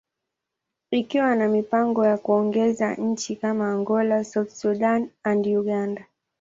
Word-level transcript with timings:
ikiwa 0.91 1.35
na 1.35 1.47
mipango 1.47 2.05
ya 2.05 2.17
kuongeza 2.17 2.95
nchi 2.95 3.35
kama 3.35 3.71
Angola, 3.71 4.23
South 4.23 4.49
Sudan, 4.49 5.09
and 5.23 5.47
Uganda. 5.47 6.05